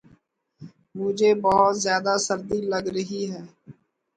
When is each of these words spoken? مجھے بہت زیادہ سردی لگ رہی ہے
مجھے 0.95 1.31
بہت 1.43 1.73
زیادہ 1.83 2.13
سردی 2.27 2.59
لگ 2.71 2.85
رہی 2.95 3.23
ہے 3.31 3.41